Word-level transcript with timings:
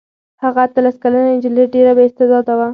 هغه 0.43 0.59
اتلس 0.65 0.95
کلنه 1.03 1.29
نجلۍ 1.37 1.63
ډېره 1.73 1.91
بااستعداده 1.97 2.53
وه. 2.59 2.67